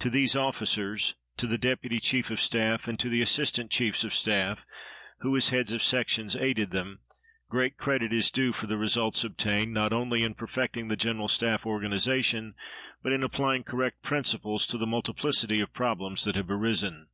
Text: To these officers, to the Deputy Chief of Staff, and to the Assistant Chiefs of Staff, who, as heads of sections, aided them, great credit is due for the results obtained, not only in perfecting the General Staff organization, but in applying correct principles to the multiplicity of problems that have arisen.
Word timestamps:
To 0.00 0.10
these 0.10 0.34
officers, 0.34 1.14
to 1.36 1.46
the 1.46 1.56
Deputy 1.56 2.00
Chief 2.00 2.28
of 2.28 2.40
Staff, 2.40 2.88
and 2.88 2.98
to 2.98 3.08
the 3.08 3.22
Assistant 3.22 3.70
Chiefs 3.70 4.02
of 4.02 4.12
Staff, 4.12 4.66
who, 5.20 5.36
as 5.36 5.50
heads 5.50 5.70
of 5.70 5.80
sections, 5.80 6.34
aided 6.34 6.70
them, 6.72 6.98
great 7.48 7.76
credit 7.76 8.12
is 8.12 8.32
due 8.32 8.52
for 8.52 8.66
the 8.66 8.76
results 8.76 9.22
obtained, 9.22 9.72
not 9.72 9.92
only 9.92 10.24
in 10.24 10.34
perfecting 10.34 10.88
the 10.88 10.96
General 10.96 11.28
Staff 11.28 11.64
organization, 11.66 12.56
but 13.00 13.12
in 13.12 13.22
applying 13.22 13.62
correct 13.62 14.02
principles 14.02 14.66
to 14.66 14.76
the 14.76 14.88
multiplicity 14.88 15.60
of 15.60 15.72
problems 15.72 16.24
that 16.24 16.34
have 16.34 16.50
arisen. 16.50 17.06